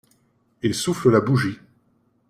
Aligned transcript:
Il 0.63 0.73
souffle 0.73 1.11
la 1.11 1.19
bougie. 1.21 1.59